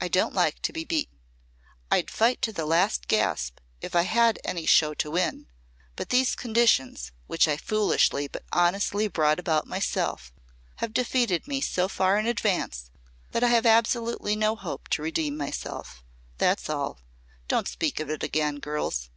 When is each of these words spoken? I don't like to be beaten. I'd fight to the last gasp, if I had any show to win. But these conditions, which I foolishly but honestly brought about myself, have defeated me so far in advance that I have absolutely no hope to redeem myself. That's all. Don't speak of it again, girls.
I 0.00 0.06
don't 0.06 0.32
like 0.32 0.62
to 0.62 0.72
be 0.72 0.84
beaten. 0.84 1.18
I'd 1.90 2.08
fight 2.08 2.40
to 2.42 2.52
the 2.52 2.64
last 2.64 3.08
gasp, 3.08 3.58
if 3.80 3.96
I 3.96 4.02
had 4.02 4.38
any 4.44 4.64
show 4.64 4.94
to 4.94 5.10
win. 5.10 5.48
But 5.96 6.10
these 6.10 6.36
conditions, 6.36 7.10
which 7.26 7.48
I 7.48 7.56
foolishly 7.56 8.28
but 8.28 8.44
honestly 8.52 9.08
brought 9.08 9.40
about 9.40 9.66
myself, 9.66 10.32
have 10.76 10.94
defeated 10.94 11.48
me 11.48 11.60
so 11.60 11.88
far 11.88 12.16
in 12.16 12.28
advance 12.28 12.92
that 13.32 13.42
I 13.42 13.48
have 13.48 13.66
absolutely 13.66 14.36
no 14.36 14.54
hope 14.54 14.86
to 14.90 15.02
redeem 15.02 15.36
myself. 15.36 16.04
That's 16.38 16.70
all. 16.70 17.00
Don't 17.48 17.66
speak 17.66 17.98
of 17.98 18.08
it 18.08 18.22
again, 18.22 18.60
girls. 18.60 19.10